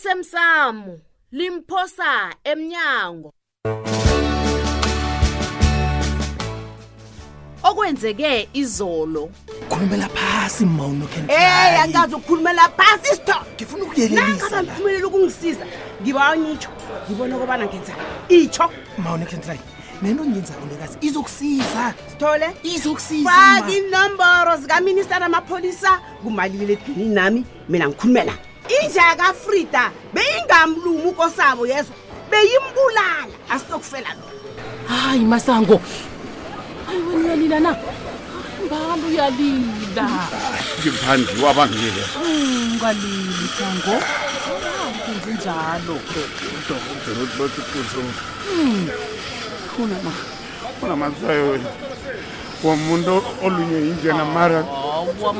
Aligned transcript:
osemsamo 0.00 0.98
limphosa 1.38 2.12
emnyango 2.44 3.30
okwenzeke 7.68 8.32
izolo 8.60 9.28
khulumela 9.68 10.08
phasi 10.08 10.64
maunokeey 10.66 11.78
angikazi 11.82 12.14
ukukhulumela 12.14 12.64
phasi 12.76 13.08
isto 13.14 13.34
ngifuna 13.54 13.82
ukuyelelisa 13.84 14.56
ngikhulumelela 14.62 15.06
ukungisiza 15.08 15.64
ngibanyitsho 16.02 16.68
ngibona 17.06 17.34
kobana 17.40 17.64
ngenza 17.68 17.92
itsho 18.28 18.66
maunokentry 19.04 19.60
nento 20.02 20.24
ngenza 20.24 20.52
kulekazi 20.58 20.96
izokusiza 21.06 21.84
sithole 22.10 22.48
izokusizafaka 22.72 23.68
inomboro 23.78 24.52
zikaministara 24.62 25.24
amapholisa 25.26 25.90
kumalile 26.22 26.72
edinini 26.72 27.14
nami 27.14 27.40
mina 27.68 27.84
ngikhulumela 27.88 28.34
inja 28.78 29.14
kafrida 29.18 29.90
beyingamlumi 30.14 31.02
ukosabo 31.12 31.66
yezo 31.66 31.92
beyimbulala 32.30 33.26
asizokufela 33.50 34.10
lo 34.18 34.26
hayi 34.88 35.24
masango 35.32 35.80
hayi 36.86 37.00
wena 37.02 37.22
uyalila 37.24 37.60
na 37.60 37.70
mbala 38.66 38.94
uyalila 39.08 40.04
ngiphandiwa 40.80 41.54
bangile 41.54 42.04
ungalili 42.22 43.34
hmm, 43.40 43.54
sango 43.58 43.96
kunze 45.04 45.30
njalo 45.38 45.96
hmm. 48.52 48.88
kunama 49.76 50.12
kunamatshwayo 50.80 51.46
wena 51.50 51.70
womuntu 52.64 53.22
olunye 53.44 53.78
injenamara 53.88 54.64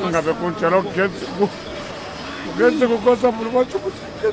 ungabe 0.03 0.33
kunjalo 0.33 0.81
kugetsi 0.81 1.25
Kwanza 2.57 2.87
kwa 2.87 2.97
kosa 2.97 3.31
Mungu 3.31 3.57
wangu 3.57 3.71
kusikia. 3.79 4.31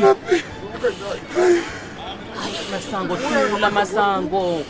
Kapi 0.00 1.64
Masango 2.72 3.16
thula 3.16 3.70
Masango. 3.70 4.64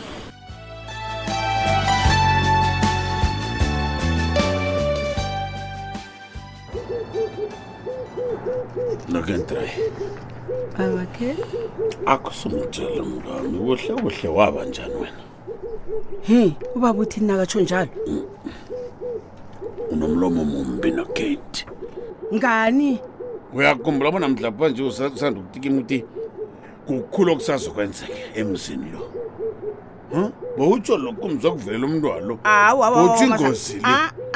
Look 9.09 9.29
at 9.29 9.47
try. 9.47 9.69
Awakhe? 10.79 11.35
Akusumtshela 12.05 13.03
mngami, 13.03 13.59
kuhle 13.59 14.01
kuhle 14.01 14.29
waba 14.29 14.65
njani 14.65 14.93
wena? 14.95 15.23
Hey, 16.21 16.51
ubaba 16.75 16.99
uthi 17.01 17.21
nakatsho 17.21 17.59
njalo. 17.61 17.89
umlomo 20.11 20.43
mumbi 20.43 20.91
nokate 20.91 21.65
ngani 22.35 22.99
uyakhumbula 23.53 24.11
bona 24.11 24.27
mdlapha 24.27 24.69
nje 24.69 24.83
usanda 24.83 25.39
ukutikima 25.39 25.77
ukuthi 25.81 25.99
kukhulu 26.87 27.31
okusazokwenzeka 27.33 28.15
emzini 28.39 28.89
lo 28.95 29.01
um 30.15 30.27
bewutsho 30.57 30.93
lokho 30.97 31.25
umzakuvelela 31.27 31.85
umntu 31.87 32.07
walo 32.11 32.33
utsho 33.05 33.25
ingozile 33.25 33.87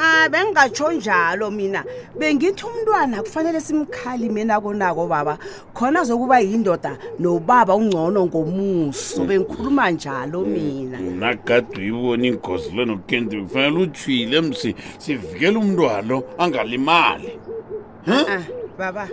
a 0.06 0.30
bengingatsho 0.30 0.92
njalo 0.94 1.52
mina 1.52 1.84
bengithi 2.18 2.64
umntwana 2.66 3.22
kufanele 3.24 3.62
simkhalime 3.62 4.44
nakonako 4.44 5.08
baba 5.08 5.38
khona 5.74 6.04
zokuba 6.04 6.40
yindoda 6.40 6.98
nobaba 7.20 7.76
ungcono 7.76 8.26
ngomuso 8.26 9.22
mm. 9.22 9.28
bengikhuluma 9.28 9.92
njalo 9.92 10.40
mm. 10.42 10.50
mina 10.52 10.98
nakade 11.00 11.78
uyibona 11.78 12.28
ingozi 12.28 12.70
lenokendi 12.76 13.42
kufanele 13.42 13.78
uthwile 13.84 14.42
msi 14.42 14.76
sivikele 14.98 15.58
umntwalo 15.58 16.24
angalimali 16.38 17.40
ah, 18.08 18.44
baba 18.78 19.08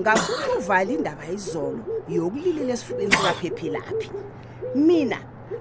ngakho 0.00 0.32
uvala 0.58 0.90
indaba 0.92 1.22
izolo 1.34 1.78
yokulilela 2.08 2.74
esifubeni 2.74 3.12
sikaphephilaphi 3.12 4.10
mina 4.74 5.16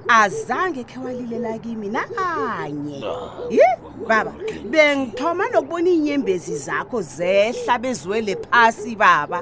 azange 0.07 0.83
khe 0.83 0.99
walilela 0.99 1.57
kimi 1.57 1.87
nakanye 1.89 3.01
ah, 3.05 3.47
yi 3.53 3.63
baba 4.07 4.33
bengithoma 4.71 5.43
nokubona 5.53 5.89
iinyembezi 5.89 6.53
zakho 6.65 7.01
zehla 7.01 7.75
bezwele 7.83 8.33
phasi 8.45 8.93
baba 9.03 9.39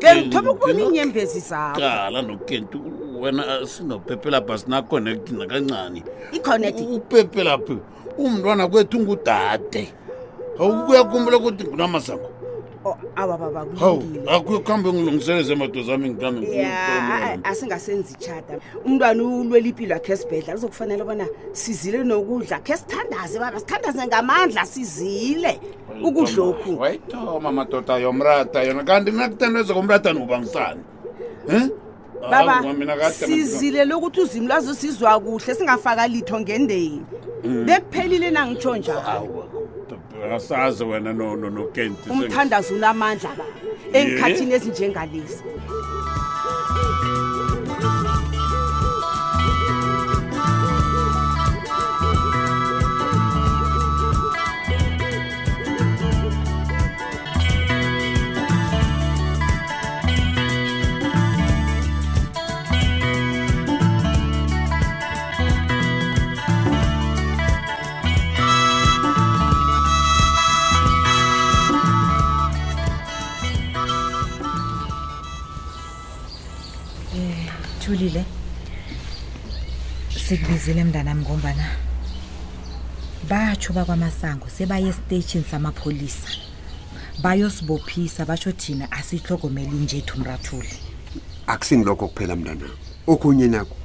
bengithoma 0.00 0.48
ukubona 0.52 0.80
iinyembezi 0.82 1.40
zakhocala 1.50 2.18
nokenti 2.22 2.76
wena 3.20 3.42
sinopepelapha 3.72 4.54
sinaconnectina 4.58 5.44
kancane 5.50 5.98
iconnect 6.36 6.80
upepelaphi 6.96 7.76
umntwana 8.24 8.62
kwethu 8.70 8.96
ngudade 9.02 9.82
awukuyakumbula 10.60 11.36
ukuthi 11.40 11.64
ngunamazango 11.64 12.28
Oh, 12.84 12.96
awababakuhowu 13.16 14.60
kuhambe 14.64 14.92
ngilungisele 14.92 15.42
zemato 15.42 15.82
zami 15.82 16.08
ngitami 16.10 16.46
asingasenzi 17.44 18.14
ichada 18.20 18.58
umntwana 18.84 19.22
ulwela 19.22 19.68
impilo 19.68 19.94
akhe 19.96 20.16
sibhedla 20.16 20.54
luzokufanele 20.56 21.02
ubona 21.04 21.26
sizile 21.52 21.98
nokudla 22.08 22.60
khe 22.64 22.76
sithandaze 22.80 23.36
baba 23.38 23.60
sithandaze 23.60 24.00
ngamandla 24.08 24.64
sizile 24.64 25.60
ukudlokhu 26.06 26.80
wayitoma 26.80 27.50
madoda 27.52 27.98
yomrata 28.00 28.62
yona 28.64 28.82
kanti 28.88 29.10
nakuthandaza 29.12 29.74
komrata 29.76 30.12
nobangisane 30.16 30.80
um 31.52 31.68
baba 32.30 32.62
sizile 33.12 33.84
lokuthi 33.84 34.20
uzimu 34.20 34.48
lwazo 34.48 34.72
sizwa 34.74 35.20
kuhle 35.20 35.54
singafaka 35.54 36.08
litho 36.08 36.40
ngendeni 36.40 37.02
mm. 37.44 37.64
bekuphelile 37.66 38.30
nangitsho 38.30 38.76
njalo 38.76 39.59
asazi 40.24 40.84
wena 40.84 41.12
nokentumthandazo 41.12 42.68
no, 42.70 42.74
no, 42.74 42.78
ulamandla 42.78 43.30
ba 43.38 43.44
enkhathini 43.98 44.50
yeah. 44.50 44.60
ezinjengalezi 44.62 45.42
uthulile 77.90 78.24
sikubizile 80.28 80.84
mndanami 80.84 81.22
ngombana 81.24 81.66
batsho 83.28 83.72
bakwamasango 83.72 84.46
sebaye 84.48 84.88
esiteshini 84.94 85.44
samapholisa 85.50 86.28
bayosibophisa 87.22 88.24
basho 88.26 88.52
thina 88.52 88.86
asiyihlogomeli 88.92 89.74
nje 89.82 89.96
ethu 90.02 90.20
mrathuli 90.20 90.68
akusingi 91.52 91.84
lokho 91.86 92.08
kuphela 92.08 92.36
mndanami 92.36 92.70
okunye 93.12 93.46
nakho 93.50 93.76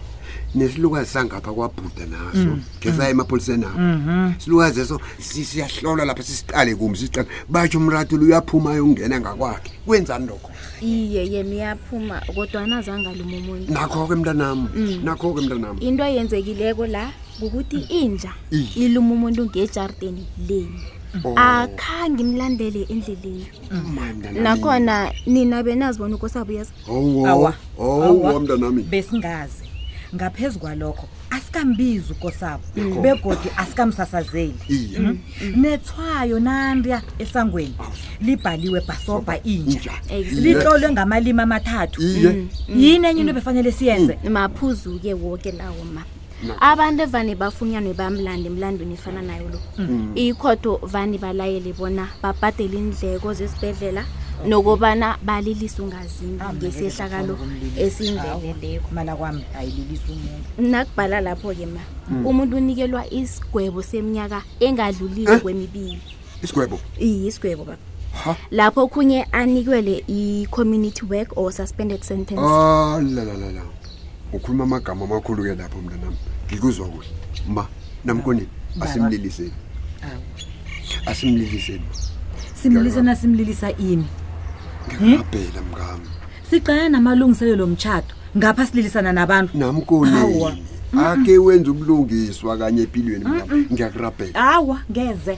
nesilukazi 0.56 1.10
sangapha 1.10 1.54
kwabhuda 1.54 2.06
naso 2.06 2.38
mm. 2.38 2.62
ngesaya 2.80 3.10
mm. 3.10 3.20
emapholiseni 3.20 3.66
abo 3.66 3.80
mm-hmm. 3.80 4.34
silukazi 4.38 4.82
eso 4.82 5.00
siyahlolwa 5.20 6.06
lapha 6.06 6.24
sisiqale 6.24 6.76
kumbi 6.76 6.98
sisiqale 7.00 7.28
batsho 7.50 7.78
umratul 7.78 8.22
uyaphuma 8.24 8.72
ayongena 8.72 9.20
ngakwakhe 9.20 9.72
kwenzani 9.86 10.26
lokho 10.28 10.52
iye 10.82 11.28
yena 11.34 11.54
iyaphuma 11.56 12.22
kodwana 12.36 12.82
zangalumo 12.82 13.38
umuntu 13.38 13.74
nakho-ke 13.74 14.16
mntanam 14.16 14.68
mm. 14.76 15.00
nakho-ke 15.04 15.40
mntanam 15.46 15.76
into 15.80 16.04
eyenzekileko 16.04 16.88
la 16.88 17.12
ngokuthi 17.40 17.78
inja 18.00 18.32
iluma 18.76 19.12
umuntu 19.14 19.46
ngejardeni 19.46 20.24
leni 20.48 20.82
oh. 21.24 21.34
akhange 21.36 22.22
imlandele 22.24 22.86
endleleni 22.90 23.46
oh 23.76 24.42
nakhona 24.42 25.12
nina 25.26 25.64
benazi 25.64 26.00
bona 26.00 26.16
ukosabuyaza 26.16 26.72
owo 26.88 27.52
owo 27.78 28.40
mntanami 28.40 28.84
besingazi 28.88 29.65
ngaphezu 30.16 30.60
kwalokho 30.60 31.08
asikambizi 31.30 32.12
ukosabo 32.12 32.64
mm. 32.78 33.02
begodi 33.02 33.50
asikamsasazeli 33.58 34.56
mm. 34.70 35.06
Mm. 35.42 35.54
nethwayo 35.62 36.40
nandia 36.40 37.02
esangweni 37.20 37.74
libhaliwe 38.22 38.82
bhasoba 38.88 39.44
intsha 39.44 39.92
litlolwe 40.42 40.92
ngamalimi 40.92 41.42
amathathu 41.42 42.02
yini 42.78 43.06
enye 43.10 43.22
into 43.22 43.34
befanele 43.34 43.72
siyenze 43.72 44.18
maphuzuke 44.30 45.14
woke 45.14 45.52
lawo 45.52 45.84
ma 45.96 46.04
abantu 46.60 47.00
evane 47.08 47.34
bafunyanwe 47.36 47.94
bamlandi 48.00 48.48
emlandweni 48.52 48.94
efana 49.00 49.22
nayo 49.22 49.48
lo 49.54 49.60
ikhotho 50.16 50.80
vane 50.84 51.18
balayele 51.18 51.74
bona 51.74 52.06
babhadele 52.24 52.78
indleko 52.78 53.34
zesibhedlela 53.34 54.04
nokobana 54.44 55.18
balilise 55.24 55.82
ungazimbi 55.82 56.42
ah, 56.44 56.54
ngesehlakalo 56.54 57.38
esindeleleko 57.78 58.88
mana 58.92 59.16
kwami 59.16 59.46
ayililise 59.58 60.12
umuntu 60.12 60.72
nakubhala 60.72 61.22
lapho-ke 61.22 61.66
ma 61.66 61.82
hmm. 62.10 62.26
umuntu 62.28 62.58
unikelwa 62.58 63.04
isigwebo 63.14 63.82
seminyaka 63.84 64.44
engadlulile 64.60 65.32
eh? 65.34 65.42
kwemibili 65.42 66.02
isigwebo 66.44 66.80
iye 67.00 67.28
isigwebo 67.28 67.64
baba 67.64 67.80
lapho 68.52 68.84
okhunye 68.84 69.24
anikwele 69.32 70.04
i-community 70.08 71.06
work 71.10 71.38
or 71.38 71.52
suspended 71.52 72.04
sentence 72.04 72.42
alalalala 72.42 73.62
ah, 73.62 74.34
ukhuluma 74.36 74.64
amagama 74.64 75.06
amakhulu-ke 75.06 75.56
lapho 75.56 75.80
mntanami 75.82 76.18
ngikuzwa 76.48 76.88
kuhle 76.88 77.10
ma 77.48 77.66
namkonini 78.06 78.48
ah, 78.82 78.86
asimliliseni 78.86 79.54
asimliliseni 81.06 81.84
simlilisa 82.62 83.02
nasimlilisa 83.04 83.72
ini 83.72 84.06
ngingabhela 84.94 85.60
hmm? 85.62 85.70
mngami 85.72 86.08
sicela 86.50 86.90
namalungiselelo 86.90 87.64
omtchado 87.64 88.08
ngapha 88.38 88.66
sililisana 88.66 89.14
nabantu 89.14 89.58
namkoni 89.58 90.56
ake 91.06 91.38
wenze 91.38 91.70
ubulungiswa 91.70 92.58
kanye 92.58 92.82
empilweni 92.82 93.26
mngami 93.26 93.66
ngiyakurabhela 93.74 94.40
hawa 94.42 94.80
ngeze 94.92 95.38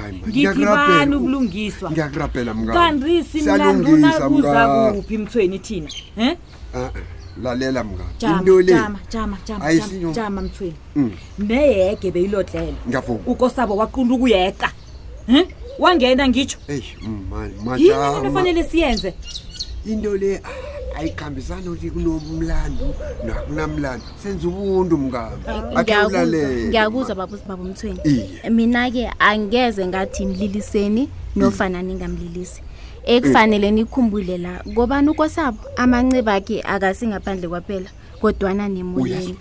hayi 0.00 0.22
ngiyakurabhela 0.28 1.16
ubulungiswa 1.16 1.90
ngiyakurabhela 1.90 2.54
mngami 2.54 2.78
kandisi 2.78 3.42
mlanduna 3.42 4.08
kuza 4.28 4.60
kuphi 4.94 5.18
mthweni 5.18 5.58
thina 5.58 5.90
he 6.16 6.30
lalela 7.42 7.84
mngani 7.84 8.12
into 8.38 8.60
le 8.60 8.72
jama 8.72 8.98
jama 9.12 9.36
jama 9.46 9.66
jama 10.12 10.42
mthweni 10.42 10.76
mm. 10.96 11.10
neyege 11.38 12.10
beyilodlela 12.10 12.76
ngiyavuma 12.88 13.20
ukosabo 13.26 13.76
waqunda 13.76 14.14
ukuyeqa 14.14 14.68
he 15.26 15.40
wangena 15.78 16.28
ngitsho 16.28 16.58
mm, 17.02 17.50
yinto 17.78 18.30
fanele 18.34 18.64
siyenze 18.64 19.14
into 19.86 20.16
le 20.16 20.36
ah, 20.44 20.50
ayikhambisani 21.00 21.68
ukuthi 21.68 21.90
kunomlando 21.90 22.94
nakunamlando 23.26 24.04
senza 24.22 24.48
ubuntu 24.48 24.98
mngamangiyakuzwa 24.98 27.10
eh, 27.10 27.16
babamthweni 27.46 27.98
mina-ke 28.50 29.10
angeze 29.18 29.86
ngathi 29.86 30.26
mlliliseni 30.26 31.08
nofana 31.36 31.82
ningamlilisi 31.82 32.62
ekufanele 33.04 33.70
nikhumbulela 33.70 34.62
kobani 34.74 35.08
ukosabo 35.10 35.58
amanciba 35.82 36.34
akhe 36.38 36.60
akasingaphandle 36.74 37.48
kwaphela 37.48 37.90
kodwana 38.22 38.68
nemoyeni 38.70 39.34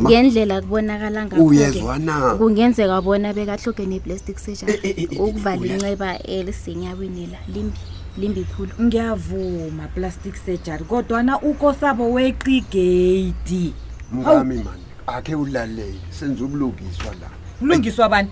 ngendlela 0.00 0.60
kubonakala 0.66 1.20
ngakungenzeka 1.30 2.98
bona 3.02 3.30
bekahloke 3.32 3.86
neplastic 3.86 4.38
sejan 4.42 4.68
eh, 4.74 4.82
eh, 4.82 4.94
eh, 4.98 5.20
ukuvala 5.20 5.62
inceba 5.66 6.18
elisenyaweni 6.18 7.26
la 7.32 7.38
limbi 7.54 7.78
limbi 8.18 8.42
khulu 8.50 8.74
ngiyavuma 8.82 9.86
plastic 9.94 10.34
sejari 10.36 10.84
kodwana 10.84 11.38
ukosabo 11.40 12.10
weqigedi 12.12 13.72
mkami 14.12 14.56
mani 14.66 14.84
akhe 15.06 15.34
ulalele 15.34 15.94
senze 16.10 16.42
ubulungiswa 16.44 17.12
la 17.22 17.28
ulungiswa 17.62 18.08
bani 18.08 18.28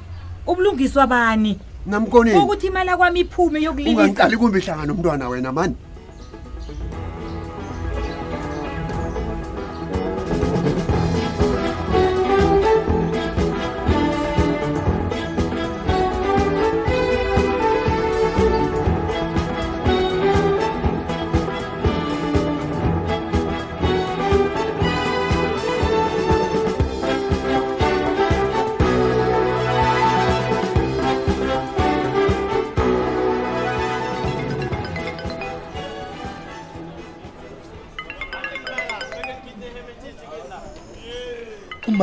ubulungiswa 0.47 1.06
bani 1.06 1.58
namkoneukuthi 1.87 2.67
imali 2.67 2.90
akwami 2.90 3.20
iphume 3.20 3.62
yokulungaqali 3.62 4.37
kumbi 4.37 4.61
hlangana 4.61 4.93
umntwana 4.93 5.29
wena 5.29 5.52
mani 5.52 5.76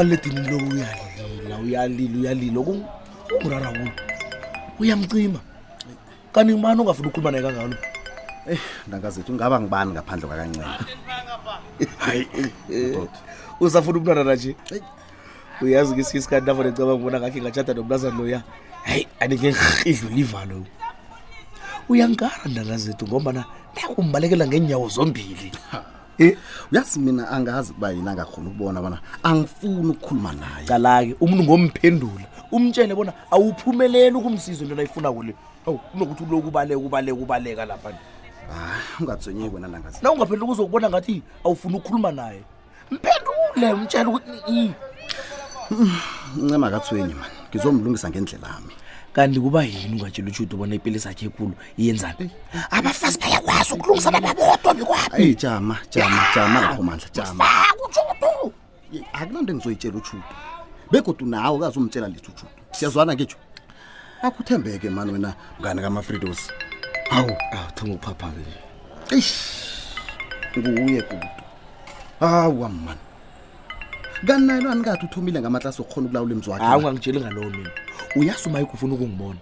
umaledini 0.02 0.42
lo 0.50 0.58
uyalila 0.58 1.56
uyalila 1.62 2.16
uyalila 2.18 2.60
kungurara 3.30 3.70
wuyo 3.70 3.92
uyamcima 4.82 5.40
kanti 6.34 6.52
ngubani 6.58 6.82
ongafuna 6.82 7.08
ukukhuluma 7.14 7.30
naye 7.30 7.44
kangalo 7.46 7.78
ei 8.50 8.58
eh, 8.58 8.62
ndangazethu 8.90 9.32
ngaba 9.38 9.56
ngibani 9.62 9.90
ngaphandle 9.94 10.26
kwakancane 10.28 10.74
hayi 12.06 12.26
eh, 12.34 12.50
eh, 12.74 13.08
usafuna 13.62 13.98
umntwana 14.02 14.24
nanje 14.26 14.58
uyazi 15.62 15.94
ke 15.94 16.02
siye 16.04 16.18
isikhathi 16.18 16.50
nafo 16.50 16.62
necabanga 16.66 16.98
ubona 16.98 17.18
ngakhe 17.22 17.38
ngatshata 17.42 17.72
nomlazane 17.78 18.18
loya 18.18 18.40
hayi 18.90 19.04
anike 19.22 19.54
idlulivalo 19.86 20.66
uyangara 21.90 22.42
ndanazethu 22.50 23.04
ngombana 23.06 23.46
nakumbalekela 23.78 24.50
ngeenyawo 24.50 24.88
zombili 24.90 25.52
Eh? 26.22 26.38
uyazi 26.72 27.00
mina 27.00 27.30
angazi 27.30 27.74
kuba 27.74 27.92
yini 27.92 28.10
angakhona 28.10 28.50
ukubona 28.50 28.82
bona 28.82 28.98
angifuni 29.24 29.90
ukukhuluma 29.90 30.32
naye 30.38 30.66
cala-ke 30.70 31.16
umuntu 31.20 31.42
ngomphendula 31.48 32.24
umtshene 32.54 32.94
bona 32.96 33.12
awuphumeleli 33.34 34.14
ukumsiza 34.16 34.62
into 34.64 34.76
nayifunako 34.78 35.20
le 35.26 35.34
owu 35.66 35.78
kunokuthi 35.90 36.22
uloku 36.30 36.48
ubaleka 36.54 36.80
ubaleka 36.80 37.22
ubaleka 37.26 37.62
lapha 37.66 37.90
nje 37.90 38.02
ungathonyeki 39.02 39.56
wena 39.56 39.68
nangazi 39.68 39.98
na 40.04 40.12
ungaphendula 40.14 40.46
kuzokubona 40.52 40.90
ngathi 40.90 41.16
awufuni 41.46 41.76
ukukhuluma 41.76 42.12
naye 42.12 42.42
mphendule 42.94 43.66
umtshele 43.74 44.08
ukuthi 44.10 44.74
mm, 45.72 46.00
ncema 46.44 46.70
kathwenyi 46.70 47.14
mani 47.18 47.36
ngizomlungisa 47.50 48.10
ngendlela 48.10 48.48
ami 48.58 48.74
kanti 49.14 49.40
kuba 49.40 49.64
yini 49.64 49.92
ungatshela 49.96 50.28
utshuti 50.28 50.56
ubona 50.56 50.76
ipilisi 50.76 51.08
akhe 51.10 51.26
ekulu 51.28 51.54
yenzani 51.78 52.32
abafazi 52.72 53.20
bayakwazi 53.20 53.74
ukulungisana 53.76 54.20
babodwa 54.22 54.74
bikwabijama 54.74 55.76
jama 55.92 56.22
jama 56.36 56.62
lapho 56.62 56.84
mandla 56.84 57.08
jamautshutu 57.18 58.32
akuna 59.14 59.40
nto 59.42 59.52
engizoyitshela 59.54 59.98
utshutu 60.00 60.34
begodwa 60.92 61.28
nawe 61.28 61.60
kazumtshela 61.60 62.08
lethi 62.08 62.30
utshutu 62.32 62.46
siyazwana 62.72 63.14
ngitsho 63.16 63.38
akuthembeke 64.24 64.90
mani 64.90 65.12
wena 65.12 65.34
mngane 65.60 65.82
kamafridos 65.82 66.40
hawu 67.10 67.34
awuthenga 67.56 67.94
ukuphaphae 67.94 68.56
eish 69.14 69.34
nguye 70.58 71.02
kutu 71.02 71.28
hawu 72.20 72.62
wam 72.62 72.76
mani 72.86 73.00
kanayelwani 74.28 74.84
kathi 74.84 75.06
uthomile 75.06 75.42
ngamatlasi 75.42 75.82
okhona 75.82 76.06
ukulawula 76.08 76.34
imzwakhe 76.36 76.66
awu 76.66 76.80
ungangitsheli 76.80 77.20
ngaloo 77.20 77.50
mina 77.50 77.70
uyasi 78.16 78.50
uma 78.50 78.60
ikufuna 78.62 78.94
ukungibona 78.94 79.40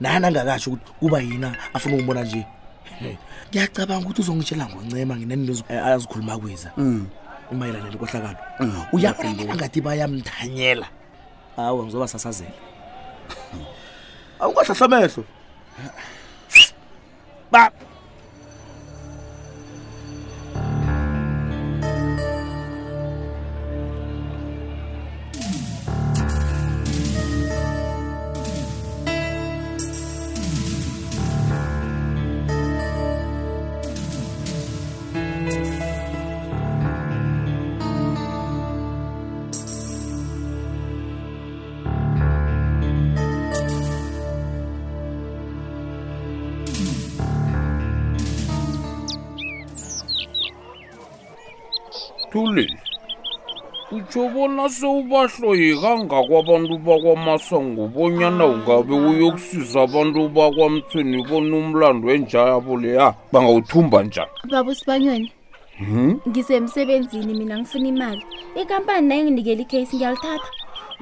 nanangakasho 0.00 0.70
ukuthi 0.70 0.92
kuba 0.98 1.18
yina 1.20 1.56
afuna 1.74 1.94
ukungibona 1.94 2.22
nje 2.24 2.42
ngiyacabanga 3.50 4.02
ukuthi 4.06 4.20
uzongitshela 4.22 4.64
ngoncema 4.70 5.14
ngenanazikhuluma 5.18 6.32
eh, 6.34 6.38
kwiza 6.40 6.70
umayelana 7.52 7.84
mm. 7.84 7.90
nenkohlakalo 7.90 8.38
mm, 8.60 8.84
uyabona 8.92 9.30
angathi 9.52 9.80
bayamthanyela 9.80 10.86
hawu 11.56 11.78
ngizoba 11.84 12.08
sasazela 12.08 12.50
awungahlahlamehlo 14.40 15.24
ngithulile 52.34 52.78
utsho 53.96 54.22
bona 54.34 54.64
sewubahloyekanga 54.76 56.18
kwabantu 56.28 56.74
bakwamasango 56.86 57.82
bonyana 57.94 58.44
ungabe 58.54 58.94
uyokusiza 59.10 59.78
abantu 59.86 60.20
bakwamtheni 60.36 61.18
bona 61.28 61.56
umlando 61.62 62.06
enjayabo 62.16 62.72
leya 62.82 63.08
bangawuthumba 63.32 63.98
njani 64.06 64.32
baba 64.52 64.70
usibanyweni 64.74 65.32
hmm? 65.78 66.20
ngisemsebenzini 66.28 67.34
mina 67.38 67.54
ngifuna 67.58 67.88
imali 67.94 68.22
ikampani 68.62 69.06
nayenginikela 69.08 69.60
ikhesi 69.62 69.94
ngiyalithatha 69.96 70.48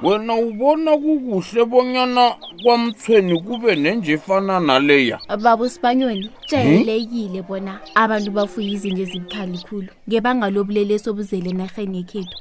wena 0.03 0.33
ubona 0.35 0.97
kukuhle 0.97 1.65
bonyana 1.65 2.35
kwamthweni 2.63 3.41
kube 3.41 3.75
nenjefana 3.75 4.59
naleya 4.59 5.19
babo 5.43 5.69
sibanyoni 5.69 6.21
hmm? 6.25 6.47
jayelekile 6.49 7.39
hmm? 7.39 7.47
bona 7.47 7.79
abantu 7.95 8.31
bafuye 8.31 8.67
izinto 8.75 9.01
ezibukhali 9.01 9.57
khulu 9.67 9.91
ngebanga 10.07 10.47
lobulelesi 10.49 11.07
obuzele 11.09 11.49
enarheni 11.51 11.97
yekhethu 11.97 12.37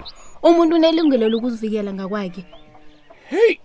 umuntu 0.48 0.76
unelungelo 0.76 1.28
lokuzivikela 1.28 1.90
ngakwakhe 1.94 2.42
heyi 3.32 3.58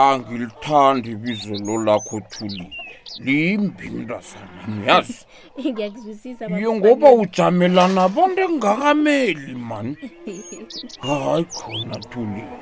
angilithandi 0.00 1.08
ibizo 1.16 1.54
lolakho 1.66 2.20
thulile 2.30 2.70
limbindasana 3.24 4.74
yazi 4.86 5.24
yingoba 6.58 7.08
ujamelana 7.22 8.02
bonto 8.14 8.40
engakameli 8.48 9.52
mani 9.68 9.96
hayi 11.04 11.44
khona 11.56 11.96
tulile 12.10 12.58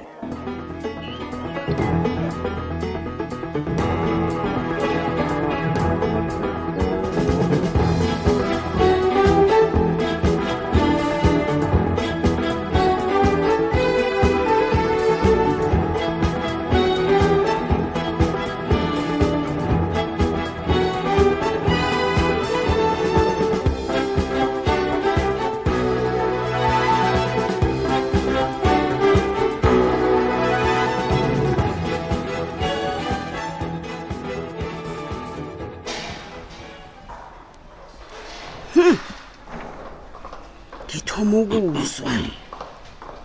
ngithoma 40.89 41.37
ukuzwa 41.45 42.11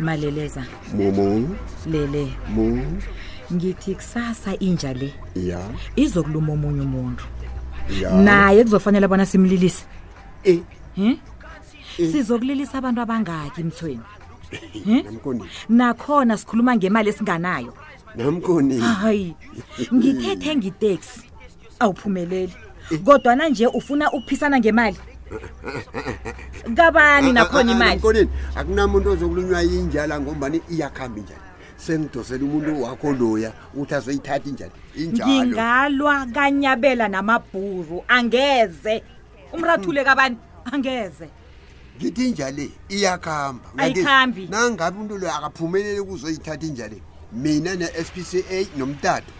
maleleza 0.00 0.64
momo 0.94 1.48
lele 1.86 2.32
mo 2.48 2.80
ngithi 3.52 3.94
kusasa 3.94 4.56
inja 4.60 4.94
le 4.94 5.12
ya 5.34 5.60
izokuluma 5.96 6.52
omunye 6.52 6.80
umuntu 6.88 7.22
naye 8.24 8.62
kuzofanele 8.64 9.08
bona 9.08 9.26
simlilise 9.26 9.84
e, 10.44 10.62
e. 10.98 11.18
sizokulilisa 11.96 12.78
abantu 12.78 13.00
abangaki 13.00 13.62
mthweni 13.64 14.00
nakhona 15.68 16.36
sikhuluma 16.36 16.76
ngemali 16.76 17.08
esinganayo 17.10 17.74
namkoni 18.16 18.78
hayi 18.80 19.34
ngithethe 19.94 20.56
ngiteksi 20.56 21.20
awuphumeleli 21.80 22.54
e. 22.90 22.98
kodwana 22.98 23.48
nje 23.48 23.66
ufuna 23.66 24.12
ukuphisana 24.12 24.58
ngemali 24.58 24.96
kabani 26.76 27.28
nakhona 27.36 27.72
imalikonini 27.72 28.28
akunamuntu 28.58 29.06
ozokulunywa 29.14 29.62
injala 29.62 30.14
ngombani 30.20 30.58
iyakuhambi 30.74 31.20
njani 31.20 31.46
sengidosele 31.84 32.44
umuntu 32.48 32.82
wakho 32.82 33.10
loya 33.12 33.50
ukuthi 33.74 33.94
azoyithatha 33.94 34.50
njani 34.52 34.72
ingalwa 35.02 36.26
kanyabela 36.34 37.06
namabhuru 37.08 37.98
angeze 38.08 39.02
umrathule 39.52 40.04
kabani 40.04 40.36
angeze 40.72 41.28
ngithi 41.96 42.28
injale 42.28 42.66
iyakuhamba 42.88 43.68
ayikhambi 43.78 44.46
nangabe 44.50 44.96
umuntu 44.96 45.18
loyo 45.18 45.34
akaphumeleli 45.34 46.00
ukuzoyithatha 46.00 46.66
injale 46.66 46.98
mina 47.32 47.74
ne-s 47.76 48.08
p 48.14 48.22
c 48.24 48.30
a 48.50 48.58
nomtata 48.78 49.39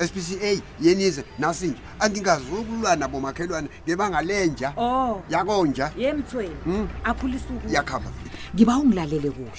SPCA 0.00 0.62
yenize 0.82 1.24
nasinje 1.38 1.78
andingazukulwa 2.00 2.96
nabo 2.96 3.20
makhelwane 3.20 3.68
ngebanga 3.86 4.22
lenja 4.22 4.72
oh 4.76 5.22
yakonja 5.30 5.92
yemthweni 5.98 6.54
hmm? 6.64 6.88
akhulisa 7.04 7.44
uku 7.56 7.68
yakhamba 7.74 8.10
ngiba 8.54 8.76
ungilalele 8.78 9.30
kuhle 9.30 9.56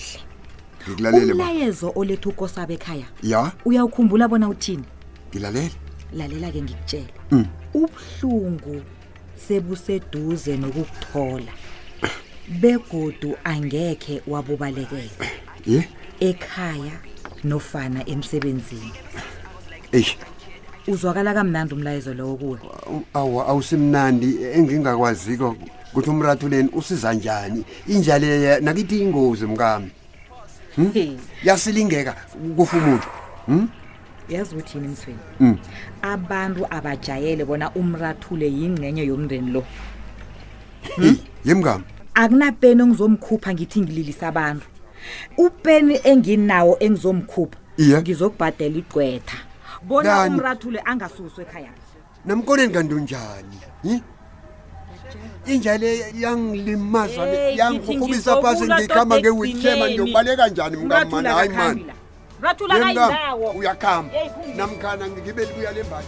ngikulalele 0.87 1.33
ma 1.33 1.43
umlayezo 1.43 1.91
olethu 1.95 2.31
kosabe 2.31 2.73
ekhaya 2.73 3.05
ya 3.23 3.51
uyawukhumbula 3.65 4.27
bona 4.27 4.49
uthini 4.49 4.83
ngilalele 5.29 5.71
lalela 6.13 6.51
ke 6.51 6.61
ngikutshela 6.61 7.13
mm. 7.31 7.45
ubhlungu 7.73 8.81
sebuseduze 9.47 10.57
nokukuthola 10.57 11.53
begodu 12.61 13.29
angeke 13.43 14.21
wabubalekela 14.27 15.03
ye 15.65 15.79
ekhaya 16.19 16.93
nofana 17.43 18.01
emsebenzini 18.13 18.91
eish 19.91 20.17
uzwakala 20.87 21.33
kamnandi 21.33 21.73
umlayezo 21.73 22.13
lowo 22.13 22.35
kuwe 22.37 22.57
awu 23.13 23.41
awusimnandi 23.49 24.29
engingakwaziko 24.55 25.55
ukuthi 25.91 26.09
umrathu 26.09 26.49
leni 26.49 26.69
usiza 26.79 27.13
njani 27.13 27.63
injale 27.87 28.59
nakithi 28.59 29.01
ingozi 29.01 29.45
mkami 29.45 29.89
hmm? 30.75 31.17
yasilingeka 31.43 32.13
kufa 32.57 32.77
umuntu 32.77 33.05
hmm? 33.45 33.67
yazi 34.29 34.55
ukuthi 34.55 34.77
yini 34.77 34.87
mthweni 34.89 35.17
hmm. 35.37 35.57
abantu 36.01 36.65
abajayele 36.69 37.45
bona 37.45 37.71
umrathule 37.71 38.47
yingcenye 38.47 39.03
yomndeni 39.05 39.51
lo 39.51 39.63
yemngami 41.45 41.83
akunapeni 42.13 42.81
engizomkhupha 42.83 43.53
ngithi 43.53 43.81
ngililisa 43.81 44.27
abantu 44.27 44.65
upeni 45.37 45.93
enginawo 46.03 46.73
engizomkhupha 46.79 47.57
ngizokubhadela 48.01 48.77
igcwetha 48.77 49.37
bona 49.83 50.25
umrathule 50.27 50.79
angasuswe 50.85 51.41
ekhaya 51.43 51.71
namkoneni 52.25 52.73
kantonjani 52.73 53.57
inja 55.45 55.77
le 55.77 56.13
yangilimaza 56.23 57.21
yangihuhubisa 57.59 58.41
phasi 58.41 58.63
ngikhamba 58.73 59.19
ngewilhema 59.19 59.85
ngiyobaleka 59.87 60.47
njani 60.47 60.77
mkamana 60.77 61.33
hayi 61.33 61.49
mani 61.49 61.85
uyakhamba 63.59 64.13
namkhana 64.55 65.07
ngibeli 65.07 65.51
kuyale 65.53 65.83
mbali 65.83 66.07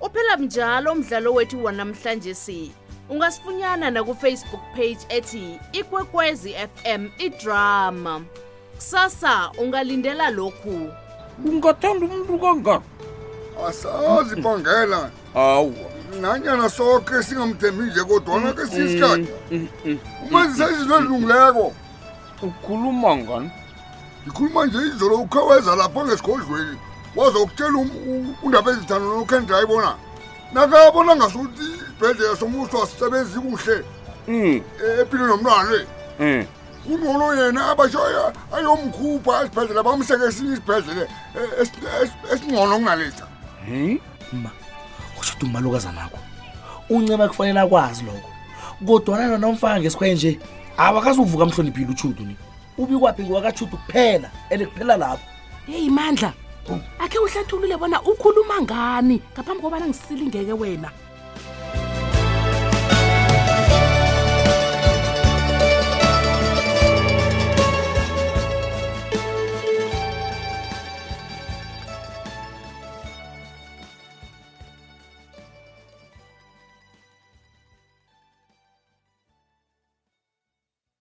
uphela 0.00 0.36
mnjalo 0.36 0.92
umdlalo 0.92 1.34
wethu 1.34 1.64
wanamhlanje 1.64 2.34
si 2.34 2.72
ungasifunyana 3.12 3.90
nakufacebook 3.90 4.60
page 4.76 4.98
ethi 5.08 5.60
ikwekwezi 5.72 6.54
fm 6.54 7.06
idrama 7.18 8.20
kusasa 8.76 9.50
ungalindela 9.58 10.26
lokhu 10.30 10.88
ungathanda 11.46 12.06
umuntu 12.06 12.38
konga 12.38 12.80
asazi 13.68 14.36
bangela 14.36 15.10
hawu 15.34 15.76
nanyana 16.20 16.70
soke 16.70 17.22
singamthembi 17.22 17.84
nje 17.84 18.04
kodwanake 18.04 18.60
mm, 18.60 18.68
siyisikhathi 18.70 19.28
mm, 19.50 19.68
mm, 19.84 19.98
umazisezizoezilungileko 20.28 21.72
ukhuluma 22.42 23.16
ngani 23.16 23.50
ngikhuluma 24.26 24.66
nje 24.66 24.78
izolo 24.78 25.16
ukhaweza 25.16 25.76
lapha 25.76 26.04
ngesigodlweni 26.06 26.78
wazokutshela 27.16 27.70
um- 27.78 27.90
um- 28.08 28.34
undaba 28.42 28.70
ezithando 28.70 29.08
nokhendrayibona 29.16 29.96
nakabona 30.54 31.16
ngasuthi 31.16 31.62
ibhedlela 32.00 32.36
somuso 32.36 32.82
asisebenzi 32.82 33.40
kuhle 33.40 33.84
mm. 34.28 34.60
empilweni 35.00 35.30
yomntwana 35.32 35.70
le 35.70 35.86
mm. 36.20 36.46
ungolo 36.92 37.34
yena 37.46 37.70
abashoya 37.70 38.32
ayomkhupha 38.56 39.42
esibhedlela 39.44 39.82
bamhleke 39.82 40.24
esinye 40.24 40.52
isibhedlele 40.54 41.08
esingcono 42.32 42.78
kunalesa 42.78 43.26
ma 44.32 44.50
kusho 45.16 45.32
ukuthi 45.32 45.46
umalukazanakho 45.46 46.18
unceba 46.90 47.28
kufanele 47.28 47.60
akwazi 47.60 48.04
lokho 48.04 48.28
kodwana 48.86 49.24
yona 49.32 49.46
omfaka 49.46 49.80
ngesikhwaye 49.80 50.14
nje 50.14 50.40
awakazuvuka 50.76 51.44
mhloniphile 51.46 51.90
utshudu 51.90 52.22
ni 52.24 52.36
ubikwaphi 52.78 53.22
ngiwakatshudu 53.22 53.76
kuphela 53.76 54.30
and 54.52 54.66
kuphela 54.66 54.96
lapho 54.96 55.26
yeyi 55.68 55.90
mandla 55.90 56.32
akhe 57.02 57.18
uhlathulule 57.24 57.76
bona 57.80 57.98
ukhuluma 58.10 58.56
ngani 58.64 59.16
ngaphambi 59.34 59.62
kobana 59.64 59.86
ngisilingeke 59.90 60.54
wena 60.60 60.88